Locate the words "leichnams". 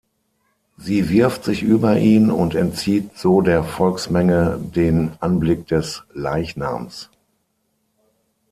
6.11-7.11